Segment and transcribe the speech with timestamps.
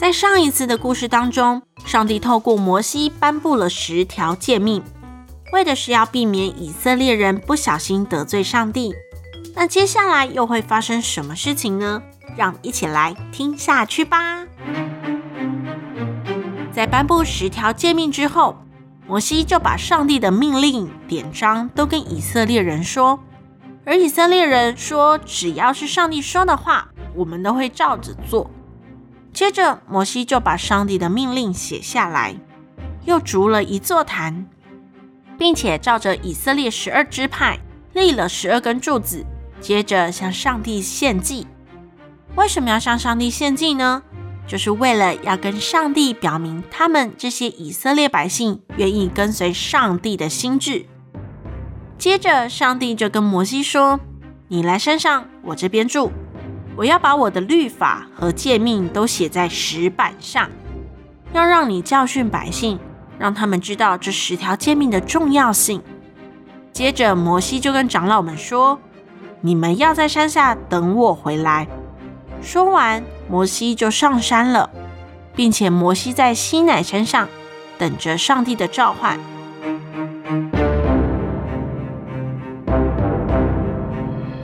[0.00, 4.82] 在上一次的故事当中，上帝透过摩西颁布了十条诫命，
[5.52, 8.94] 为的是要避免以色列人不小心得罪上帝。
[9.54, 12.02] 那接下来又会发生什么事情呢？
[12.34, 14.46] 让我们一起来听下去吧。
[16.72, 18.56] 在颁布十条诫命之后，
[19.06, 23.20] 摩西就把上帝的命令典章都跟以色列人说，
[23.84, 28.50] 而以色列人说，只要是上帝说的话，我们都会照着做。
[29.40, 32.36] 接着，摩西就把上帝的命令写下来，
[33.06, 34.46] 又筑了一座坛，
[35.38, 37.58] 并且照着以色列十二支派
[37.94, 39.24] 立了十二根柱子，
[39.58, 41.46] 接着向上帝献祭。
[42.36, 44.02] 为什么要向上帝献祭呢？
[44.46, 50.84] 就是为了要跟上帝表明，他们这些以色列百姓愿意跟随上帝的心志。
[51.96, 54.00] 接着，上帝就跟摩西说
[54.48, 56.12] ：“你来山上，我这边住。”
[56.80, 60.48] 我要把我的律法和诫命都写在石板上，
[61.34, 62.78] 要让你教训百姓，
[63.18, 65.82] 让他们知道这十条诫命的重要性。
[66.72, 68.78] 接着，摩西就跟长老们说
[69.42, 71.68] ：“你们要在山下等我回来。”
[72.40, 74.70] 说完，摩西就上山了，
[75.36, 77.28] 并且摩西在西乃山上
[77.76, 79.20] 等着上帝的召唤。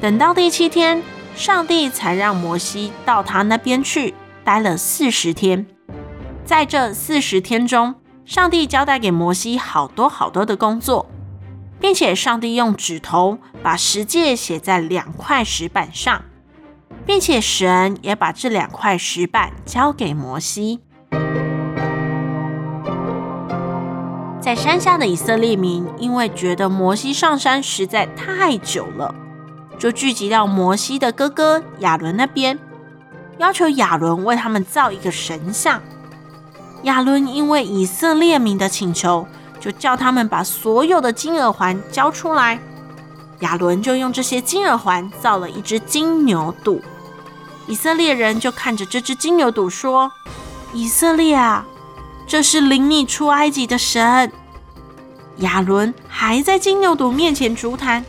[0.02, 1.02] 等到第七天。
[1.36, 5.66] 上帝才让摩西到他那边去，待了四十天。
[6.46, 11.04] 在这四十天中，上帝交代给摩西好多好多的工作，
[11.78, 16.22] 并且上帝用指头把十诫写在两块石板上，
[17.04, 20.80] 并且神也把这两块石板交给摩西。
[24.40, 29.14] 在山下的以色列民，因为觉得摩西上山实在太久了。
[29.78, 32.58] 就聚集到摩西的哥哥亚伦那边，
[33.38, 35.80] 要求亚伦为他们造一个神像。
[36.82, 39.26] 亚伦因为以色列民的请求，
[39.60, 42.58] 就叫他们把所有的金耳环交出来。
[43.40, 46.80] 亚伦就用这些金耳环造了一只金牛犊。
[47.66, 50.10] 以色列人就看着这只金牛犊说
[50.72, 51.66] ：“以色列啊，
[52.26, 54.32] 这是领你出埃及的神。”
[55.38, 58.04] 亚伦还在金牛犊面前筑坛，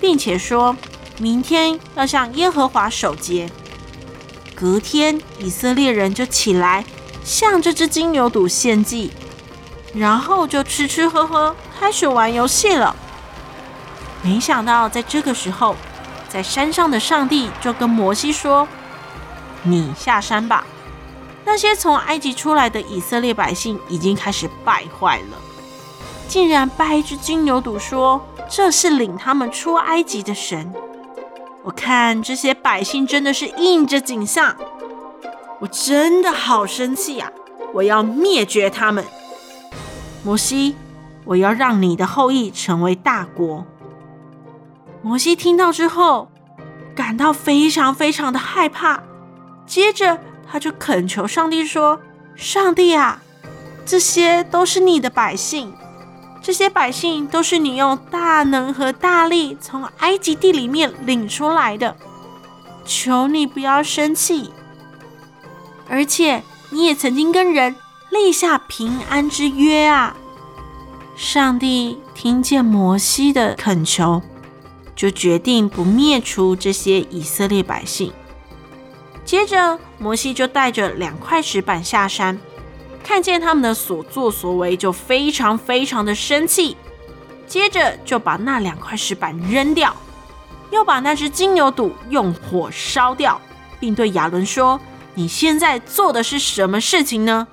[0.00, 0.74] 并且说。
[1.22, 3.48] 明天要向耶和华守节。
[4.56, 6.84] 隔天，以色列人就起来
[7.22, 9.12] 向这只金牛犊献祭，
[9.94, 12.96] 然后就吃吃喝喝，开始玩游戏了。
[14.20, 15.76] 没想到，在这个时候，
[16.28, 18.66] 在山上的上帝就跟摩西说
[19.62, 20.66] ：“你下山吧。”
[21.46, 25.38] 那些从埃及出来的以色列百姓已经开始败坏了，
[26.26, 30.74] 竟然拜一只金牛犊，说这是领他们出埃及的神。
[31.64, 34.56] 我看这些百姓真的是应着景象，
[35.60, 37.32] 我真的好生气呀！
[37.72, 39.04] 我要灭绝他们。
[40.24, 40.74] 摩西，
[41.24, 43.64] 我要让你的后裔成为大国。
[45.02, 46.30] 摩西听到之后，
[46.94, 49.02] 感到非常非常的害怕。
[49.64, 50.18] 接着，
[50.50, 52.00] 他就恳求上帝说
[52.34, 53.22] ：“上帝啊，
[53.86, 55.72] 这些都是你的百姓。”
[56.42, 61.96] 这些百姓都是你用大能和大力从埃及地里面领出来的，
[62.84, 64.50] 求你不要生气。
[65.88, 67.76] 而且你也曾经跟人
[68.10, 70.16] 立下平安之约啊！
[71.14, 74.22] 上帝听见摩西的恳求，
[74.96, 78.12] 就决定不灭除这些以色列百姓。
[79.24, 82.40] 接着，摩西就带着两块石板下山。
[83.02, 86.76] 看见他们的所作所为，就非常非常的生气，
[87.46, 89.94] 接着就把那两块石板扔掉，
[90.70, 93.40] 又把那只金牛犊用火烧掉，
[93.80, 94.80] 并对亚伦说
[95.14, 97.48] ：“你现在做的是什么事情呢？”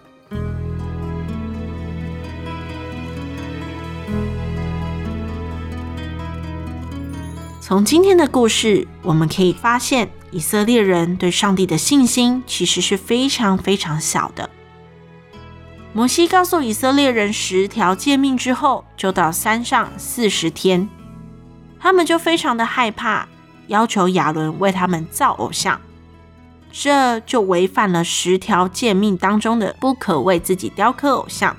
[7.60, 14.50] 从今天的故事，我们可以发现，以色列人对上帝的信心其实是非常非常小的。
[15.92, 20.88] 摩西告诉以色列人十条诫命之后，就到山上四十天，
[21.80, 23.28] 他们就非常的害怕，
[23.68, 25.82] 要求亚伦为他们造偶像，
[26.72, 31.58] 这就违反了十条诫命当中的不可为自己雕刻偶像。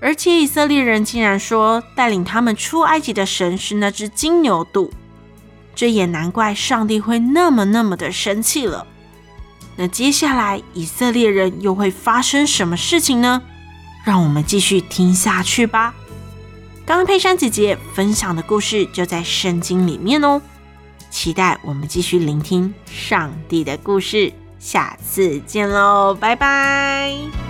[0.00, 4.90] 而且以色列人竟然说带领他们出埃及的神是那只金牛犊，
[5.74, 8.86] 这也难怪上帝会那么那么的生气了。
[9.76, 13.42] 那接下来以色列人又会发生什么事情呢？
[14.04, 15.94] 让我们继续听下去吧。
[16.86, 20.40] 刚刚佩珊姐姐分享的故事就在圣经里面哦，
[21.10, 24.32] 期待我们继续聆听上帝的故事。
[24.58, 27.43] 下次见喽，拜拜。